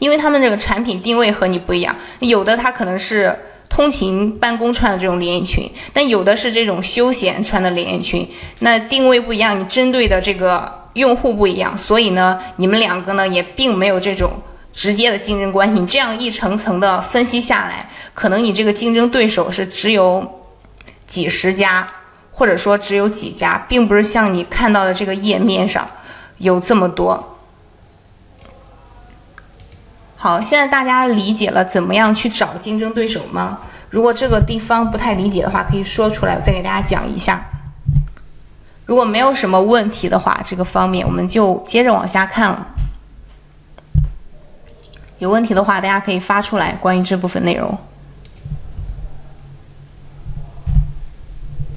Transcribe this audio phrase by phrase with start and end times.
[0.00, 3.32] 因为他们这个产品定位和你不一样，有的它可能是
[3.68, 8.28] 通勤办公穿的这种连衣裙，但有的是这种休闲穿的连衣裙，
[8.58, 14.32] 那定位不一样，你针对的这个用户不一样，所以呢，你们两个呢也并没有这种
[14.72, 15.80] 直接的竞争关系。
[15.80, 20.42] 你这样一层层的分析下来，可能你这个竞争对手是只有
[21.06, 21.88] 几十家。
[22.32, 25.86] 或者说只有几家，并不是像你看到的这个页面上
[26.38, 27.38] 有这么多。
[30.22, 33.58] 好，现在大家理解了怎么样去找竞争对手吗？
[33.88, 37.42] 如果这个地方不太理解的话，可以说出来，我再给大家讲一下。
[38.84, 42.66] 如果没有什么问题的话，这个方面我们就接着往下看了。
[45.20, 47.78] 有问题的话，大家可以发出来，关于这部分内容。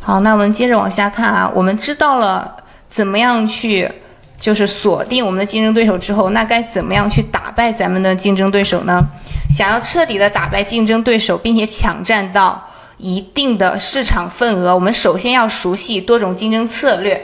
[0.00, 1.52] 好，那我们接着往下看啊。
[1.54, 2.56] 我们知道了
[2.88, 3.92] 怎么样去，
[4.40, 9.06] 就是锁定我们的竞争对手之后，那该怎么样去打败咱们的竞争对手呢？
[9.50, 17.22] 想要彻底的打败竞争对手，并且抢占到一定的市场份额，我们首先要熟悉多种竞争策略。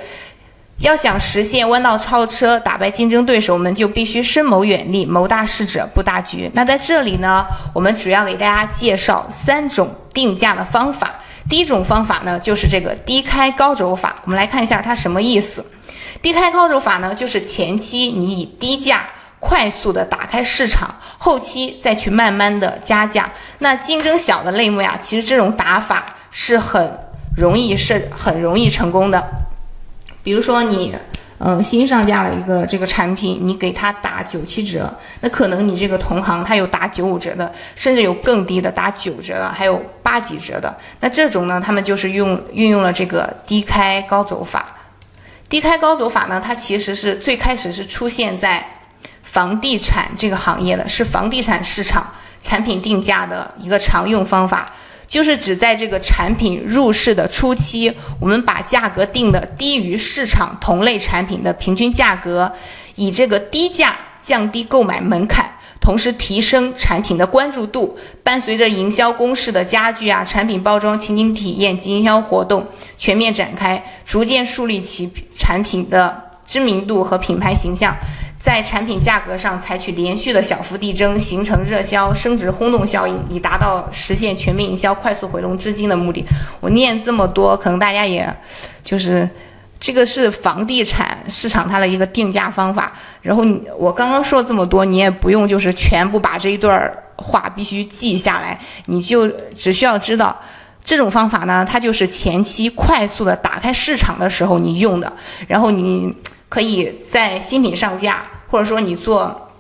[0.81, 6.51] 要想实现弯道超车，打败竞争对手，我们就必须深谋远虑，谋大事者布大局。
[6.53, 11.15] 那在这里呢，我们主要给大家介绍三种定价的方法。
[11.49, 14.17] 第一种方法呢，就是这个低开高走法。
[14.25, 15.65] 我们来看一下它什么意思。
[16.23, 19.05] 低开高走法呢，就是前期你以低价
[19.41, 23.31] 快速的打开市场，后期再去慢慢的加价。
[23.59, 26.99] 那竞争小的类目呀，其实这种打法是很
[27.37, 29.23] 容易是很容易成功的。
[30.23, 30.95] 比如说你。
[31.39, 40.75] 嗯，新上架了一个这个产品，你给他打九七折，那可能你这个同行他有打九五折的，甚至有更低的打九折的，还有八几折的。
[40.99, 44.76] 那这种呢，他们就是用运用了这个低开高走法。
[45.49, 48.65] 低开高走法呢，它其实是最开始是出现在
[49.23, 54.73] 房地产这个行业的，是房地产市场产品定价的一个常用方法。
[55.07, 62.53] 就是指在这个产品入市的初期，我们把价格定的低于市场同类产品的平均价格，
[62.97, 65.49] 以这个低价降低购买门槛，
[65.87, 67.97] 同时提升产品的关注度。
[68.25, 72.67] 伴随着营销攻势的加剧啊，产品包装、情景体验及营销活动
[72.99, 75.09] 全面展开，逐渐树立起
[75.39, 77.97] 产品的知名度和品牌形象。
[78.37, 86.27] 在产品价格上采取连续的小幅递增，形成热销、升值轰动效应，以达到实现全面营销、快速回笼资金的目的。
[86.59, 88.29] 我念这么多，可能大家也
[88.85, 89.29] 就是
[89.87, 92.93] 这个是房地产市场它的一个定价方法。
[93.23, 100.37] 然后你我刚刚说了这么多，你也不用就是全部把这一段话必须记下来，你就只需要知道
[100.85, 105.13] 这种方法呢，它就是前期快速的打开市场的时候你用的，
[105.47, 106.13] 然后你。
[106.49, 109.51] 可以在新品上架，或者说你做，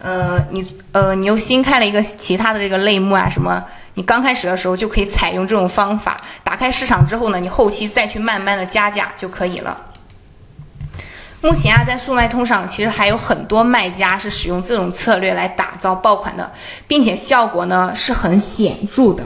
[0.00, 3.62] 呃，你呃，你又新开了一个其他的这个类目啊，什么？
[3.96, 9.76] 你刚开始的时候就可以采用这种方法，打开市场之后呢，你后期再去慢慢的加价就可以了。
[11.40, 16.52] 目前啊，在速卖通上其实还有很多卖家是使用这种策略来打造爆款的，
[16.86, 19.24] 并且效果呢是很显著的。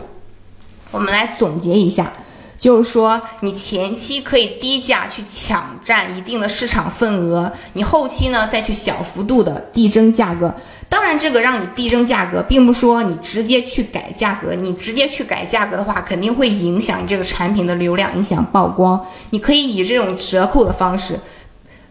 [0.91, 2.13] 我们来总结一下。
[2.59, 10.55] 就是说，你前期可以低价去抢占一定的市场份额，你后期呢再去小幅度的递增价格。
[10.87, 14.55] 当然，这个让你递增价格，并不说你直接去改价格。
[14.55, 19.05] 你直接去改价格的话，肯定会影响你这个产品的流量，影响曝光。
[19.31, 21.19] 你可以以这种折扣的方式，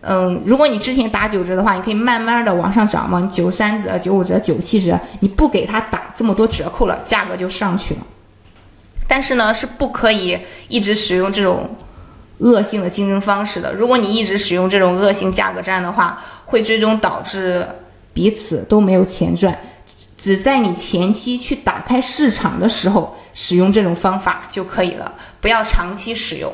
[0.02, 8.00] 嗯，如果你之前打九折的话，你可以慢慢的往上涨嘛，你九三折、九五折、九七折，你不给他打这么多折扣了，价格就上去了。
[9.08, 10.38] 但是呢，是不可以
[10.68, 11.76] 一直使用这种
[12.38, 13.74] 恶性的竞争方式的。
[13.74, 17.68] 如果你一直使用这种恶性价格战的话，会最终导致
[18.14, 19.58] 彼此都没有钱赚。
[20.18, 26.54] 只在你前期去打开市场的时候使用这种方法就可以了，不要长期使用。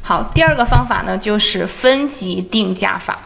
[0.00, 3.18] 好，第二个方法呢，就是分级定价法。